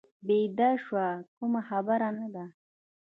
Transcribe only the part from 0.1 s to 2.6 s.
بیده شو، کومه خبره نه ده.